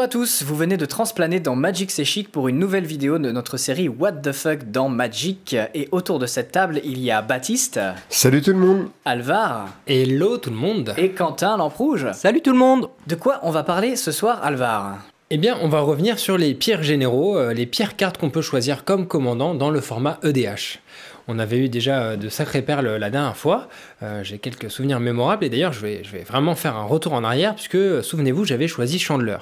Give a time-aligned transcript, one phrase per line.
[0.00, 3.18] Bonjour à tous, vous venez de transplaner dans Magic C'est Chic pour une nouvelle vidéo
[3.18, 5.54] de notre série What the fuck dans Magic.
[5.74, 10.38] Et autour de cette table, il y a Baptiste, Salut tout le monde Alvar Hello
[10.38, 12.06] tout le monde et Quentin Lamprouge.
[12.14, 15.00] Salut tout le monde De quoi on va parler ce soir, Alvar?
[15.32, 18.42] Eh bien, on va revenir sur les pires généraux, euh, les pires cartes qu'on peut
[18.42, 20.80] choisir comme commandant dans le format EDH.
[21.28, 23.68] On avait eu déjà euh, de sacrées perles la dernière fois,
[24.02, 27.54] euh, j'ai quelques souvenirs mémorables et d'ailleurs je vais, vraiment faire un retour en arrière
[27.54, 29.36] puisque, euh, souvenez-vous, j'avais choisi Chandler.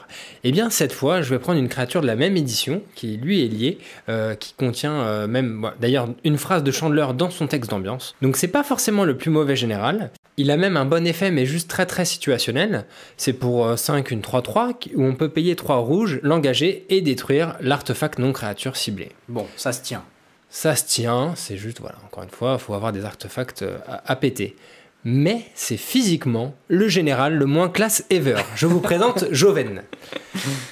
[0.44, 3.44] Eh bien, cette fois, je vais prendre une créature de la même édition qui lui
[3.44, 3.78] est liée,
[4.10, 8.14] euh, qui contient euh, même, d'ailleurs, une phrase de Chandler dans son texte d'ambiance.
[8.20, 10.10] Donc c'est pas forcément le plus mauvais général.
[10.38, 12.86] Il a même un bon effet, mais juste très très situationnel.
[13.16, 17.00] C'est pour euh, 5 une 3-3 qui- où on peut payer 3 rouges, l'engager et
[17.02, 19.10] détruire l'artefact non créature ciblé.
[19.28, 20.04] Bon, ça se tient.
[20.48, 23.76] Ça se tient, c'est juste, voilà, encore une fois, il faut avoir des artefacts euh,
[23.86, 24.56] à, à péter.
[25.04, 28.36] Mais c'est physiquement le général le moins classe ever.
[28.56, 29.82] Je vous présente Joven.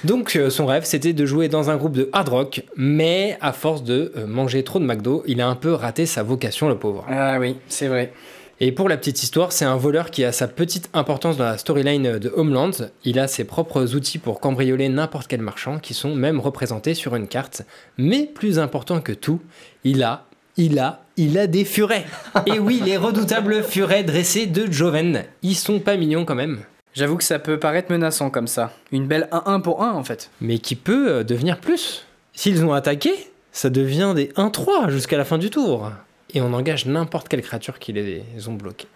[0.03, 3.53] Donc euh, son rêve c'était de jouer dans un groupe de hard rock, mais à
[3.53, 6.77] force de euh, manger trop de McDo, il a un peu raté sa vocation le
[6.77, 7.05] pauvre.
[7.09, 8.11] Ah oui, c'est vrai.
[8.59, 11.59] Et pour la petite histoire, c'est un voleur qui a sa petite importance dans la
[11.59, 12.71] storyline de Homeland.
[13.03, 17.15] Il a ses propres outils pour cambrioler n'importe quel marchand, qui sont même représentés sur
[17.15, 17.61] une carte.
[17.99, 19.41] Mais plus important que tout,
[19.83, 20.25] il a,
[20.57, 22.05] il a, il a des furets.
[22.47, 25.25] Et oui, les redoutables furets dressés de Joven.
[25.43, 26.61] Ils sont pas mignons quand même.
[26.95, 28.73] J'avoue que ça peut paraître menaçant comme ça.
[28.91, 30.31] Une belle 1-1 pour 1 en fait.
[30.41, 32.07] Mais qui peut euh, devenir plus?
[32.33, 33.11] S'ils ont attaqué,
[33.51, 35.91] ça devient des 1-3 jusqu'à la fin du tour.
[36.33, 38.87] Et on engage n'importe quelle créature qui les ont bloqués.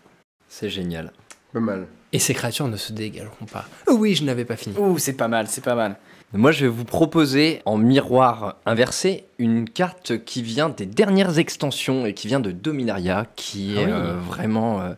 [0.49, 1.11] C'est génial.
[1.53, 1.87] Pas mal.
[2.13, 3.65] Et ces créatures ne se dégageront pas.
[3.87, 4.75] Oh oui, je n'avais pas fini.
[4.77, 5.95] Ouh, c'est pas mal, c'est pas mal.
[6.33, 12.05] Moi, je vais vous proposer en miroir inversé une carte qui vient des dernières extensions
[12.05, 13.91] et qui vient de Dominaria, qui est Ah oui.
[13.91, 14.93] euh, vraiment euh,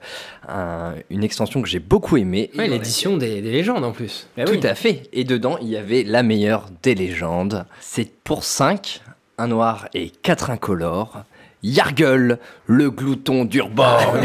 [0.47, 2.51] un- une extension que j'ai beaucoup aimée.
[2.55, 4.27] Ouais, l'édition des, des légendes en plus.
[4.37, 4.67] Bah Tout oui.
[4.67, 5.09] à fait.
[5.11, 7.65] Et dedans, il y avait la meilleure des légendes.
[7.79, 9.01] C'est pour 5,
[9.39, 11.23] un noir et 4 incolores.
[11.63, 14.17] Yargle, le glouton d'Urborg.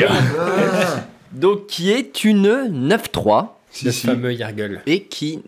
[1.32, 2.49] Donc, qui est une
[2.88, 4.06] 9-3 Si, le si.
[4.06, 4.81] fameux Yargle.
[4.87, 5.43] et qui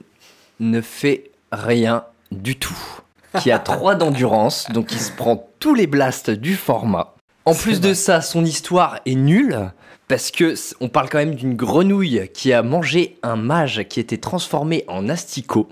[0.61, 2.77] ne fait rien du tout.
[3.41, 7.15] Qui a 3 d'endurance, donc il se prend tous les blasts du format.
[7.45, 9.71] En plus de ça, son histoire est nulle.
[10.09, 14.17] Parce que on parle quand même d'une grenouille qui a mangé un mage qui était
[14.17, 15.69] transformé en asticot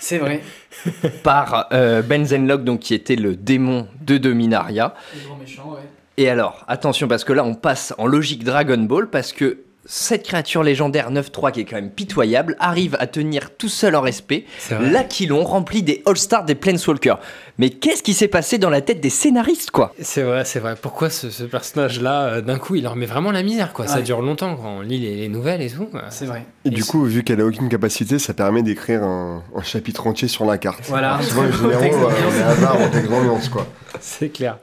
[0.00, 0.42] C'est vrai.
[1.22, 4.94] par euh, Benzenlog, donc qui était le démon de Dominaria.
[5.14, 5.80] Le grand méchant, ouais.
[6.16, 9.58] Et alors, attention, parce que là, on passe en logique Dragon Ball, parce que
[9.92, 14.00] cette créature légendaire 9-3, qui est quand même pitoyable, arrive à tenir tout seul en
[14.00, 17.18] respect l'Aquilon rempli des All-Stars des Planeswalkers.
[17.58, 19.92] Mais qu'est-ce qui s'est passé dans la tête des scénaristes, quoi?
[20.00, 20.76] C'est vrai, c'est vrai.
[20.80, 23.88] Pourquoi ce, ce personnage-là, euh, d'un coup, il leur met vraiment la misère, quoi?
[23.88, 25.88] Ça dure longtemps quand on lit les, les nouvelles et tout.
[26.08, 26.46] C'est vrai.
[26.64, 30.28] Et du coup, vu qu'elle a aucune capacité, ça permet d'écrire un, un chapitre entier
[30.28, 30.84] sur la carte.
[30.86, 31.20] Voilà.
[31.20, 31.42] Souvent,
[31.80, 33.66] Texte euh, on est quoi.
[34.00, 34.58] C'est clair.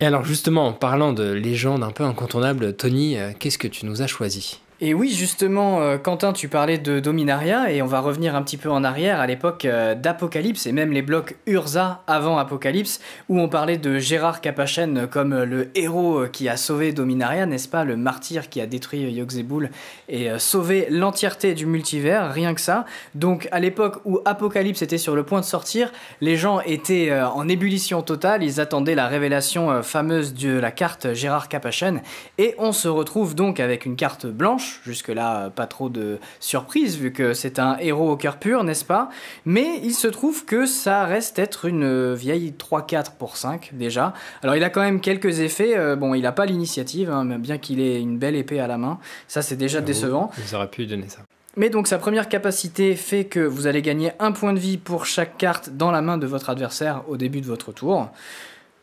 [0.00, 3.84] Et alors, justement, en parlant de légendes un peu incontournables, Tony, euh, qu'est-ce que tu
[3.84, 4.60] nous as choisi?
[4.80, 8.56] Et oui, justement, euh, Quentin, tu parlais de Dominaria, et on va revenir un petit
[8.56, 13.40] peu en arrière à l'époque euh, d'Apocalypse, et même les blocs Urza avant Apocalypse, où
[13.40, 17.82] on parlait de Gérard Capachen comme le héros euh, qui a sauvé Dominaria, n'est-ce pas
[17.82, 19.70] Le martyr qui a détruit Yogg-Sagoul
[20.08, 22.84] et sauvé l'entièreté du multivers, rien que ça.
[23.16, 25.90] Donc, à l'époque où Apocalypse était sur le point de sortir,
[26.20, 31.48] les gens étaient en ébullition totale, ils attendaient la révélation fameuse de la carte Gérard
[31.48, 32.00] Capachen,
[32.38, 36.96] et on se retrouve donc avec une carte blanche, jusque-là euh, pas trop de surprise
[36.96, 39.10] vu que c'est un héros au cœur pur, n'est-ce pas?
[39.44, 44.14] Mais il se trouve que ça reste être une euh, vieille 3-4 pour 5 déjà.
[44.42, 47.58] Alors il a quand même quelques effets, euh, bon il a pas l'initiative, hein, bien
[47.58, 50.30] qu'il ait une belle épée à la main, ça c'est déjà décevant.
[50.38, 51.20] Ils auraient pu donner ça.
[51.56, 55.06] Mais donc sa première capacité fait que vous allez gagner un point de vie pour
[55.06, 58.10] chaque carte dans la main de votre adversaire au début de votre tour.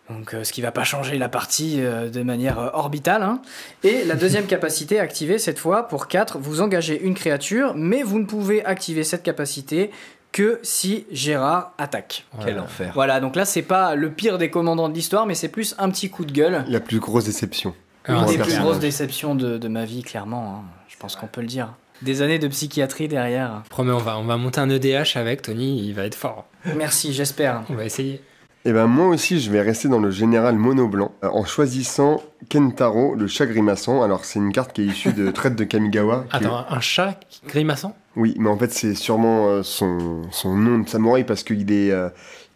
[0.10, 3.24] Donc euh, ce qui va pas changer la partie euh, de manière euh, orbitale.
[3.24, 3.42] hein.
[3.84, 8.20] Et la deuxième capacité activée cette fois pour 4, vous engagez une créature, mais vous
[8.20, 9.90] ne pouvez activer cette capacité
[10.32, 12.26] que si Gérard attaque.
[12.34, 12.64] Quel Voilà.
[12.64, 12.92] enfer.
[12.94, 15.90] Voilà, donc là c'est pas le pire des commandants de l'histoire, mais c'est plus un
[15.90, 16.66] petit coup de gueule.
[16.68, 17.74] La plus grosse déception.
[18.08, 20.58] Une Ah, des plus grosses déceptions de, de ma vie, clairement.
[20.60, 20.64] hein.
[20.88, 21.74] Je pense qu'on peut le dire.
[22.04, 23.64] Des années de psychiatrie derrière.
[23.70, 26.46] Promets, on va, on va monter un EDH avec Tony, il va être fort.
[26.76, 27.64] Merci, j'espère.
[27.70, 28.22] On va essayer.
[28.68, 32.22] Et ben moi aussi, je vais rester dans le général mono blanc euh, en choisissant
[32.50, 34.02] Kentaro, le chat grimaçant.
[34.02, 36.26] Alors, c'est une carte qui est issue de Traite de Kamigawa.
[36.32, 37.96] Attends, un chat grimaçant?
[38.16, 41.92] Oui, mais en fait, c'est sûrement euh, son, son nom de samouraï parce qu'il est,
[41.92, 42.10] euh,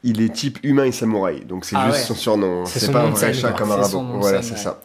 [0.04, 1.46] il est type humain et samouraï.
[1.46, 2.06] Donc, c'est Ah juste ouais.
[2.06, 2.66] son surnom.
[2.66, 4.04] C'est pas nom un de vrai chat comme un rabot.
[4.20, 4.58] Voilà, c'est ouais.
[4.58, 4.82] ça.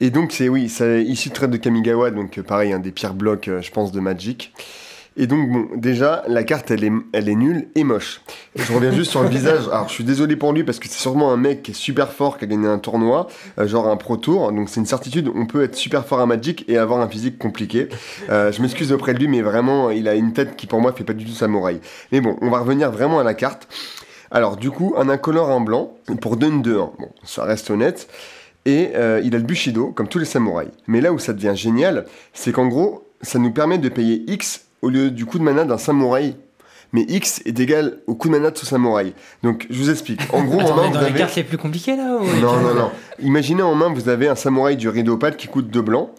[0.00, 2.10] Et donc, c'est oui, c'est issu de Traite de Kamigawa.
[2.10, 4.52] Donc, pareil, un des pires blocs, euh, je pense, de Magic.
[5.18, 8.20] Et donc, bon, déjà, la carte, elle est, elle est nulle et moche.
[8.54, 9.66] Je reviens juste sur le visage.
[9.72, 12.12] Alors, je suis désolé pour lui parce que c'est sûrement un mec qui est super
[12.12, 13.26] fort, qui a gagné un tournoi,
[13.58, 14.52] euh, genre un Pro Tour.
[14.52, 17.38] Donc, c'est une certitude, on peut être super fort à Magic et avoir un physique
[17.38, 17.88] compliqué.
[18.28, 20.92] Euh, je m'excuse auprès de lui, mais vraiment, il a une tête qui, pour moi,
[20.92, 21.80] fait pas du tout samouraï.
[22.12, 23.68] Mais bon, on va revenir vraiment à la carte.
[24.30, 28.08] Alors, du coup, un incolore, un blanc, pour 2 2 1 Bon, ça reste honnête.
[28.66, 30.72] Et euh, il a le Bushido, comme tous les samouraïs.
[30.88, 32.04] Mais là où ça devient génial,
[32.34, 35.64] c'est qu'en gros, ça nous permet de payer X au lieu du coup de mana
[35.64, 36.36] d'un samouraï.
[36.92, 39.12] Mais X est égal au coup de mana de ce samouraï.
[39.42, 40.20] Donc, je vous explique.
[40.32, 41.18] En gros, Attends, en main, est vous dans les avez...
[41.18, 42.90] cartes les plus compliquées là ou- Non, non, non.
[43.20, 46.10] Imaginez en main, vous avez un samouraï du rideau pâle qui coûte 2 blancs,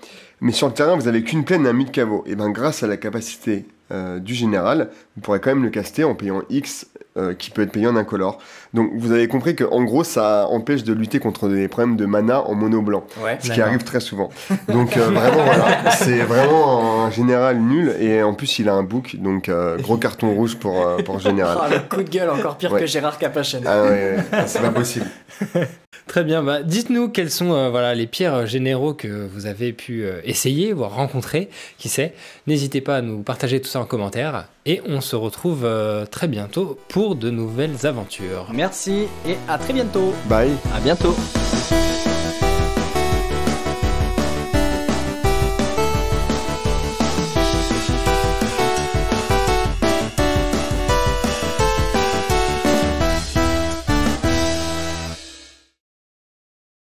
[0.41, 2.23] mais sur le terrain, vous avez qu'une plaine et un mid caveau.
[2.27, 6.03] Et ben, grâce à la capacité euh, du général, vous pourrez quand même le caster
[6.03, 6.87] en payant X,
[7.17, 8.37] euh, qui peut être payé en incolore.
[8.73, 12.05] Donc, vous avez compris que en gros, ça empêche de lutter contre des problèmes de
[12.05, 13.37] mana en mono blanc, Ouais.
[13.41, 14.29] ce qui arrive très souvent.
[14.67, 18.83] Donc, euh, vraiment, voilà, c'est vraiment un général nul, et en plus, il a un
[18.83, 21.57] book, donc euh, gros carton rouge pour, pour général.
[21.61, 22.81] Ah, le coup de gueule encore pire Ouais.
[22.81, 23.63] que Gérard Capachen.
[23.65, 25.05] Ah ouais, ouais, c'est pas possible.
[26.07, 30.05] Très bien, bah, dites-nous quels sont euh, voilà, les pires généraux que vous avez pu
[30.05, 32.13] euh, essayer, voire rencontrer, qui sait?
[32.45, 36.27] N'hésitez pas à nous partager tout ça en commentaire et on se retrouve euh, très
[36.27, 38.49] bientôt pour de nouvelles aventures.
[38.53, 40.13] Merci et à très bientôt.
[40.29, 40.51] Bye.
[40.73, 41.15] À bientôt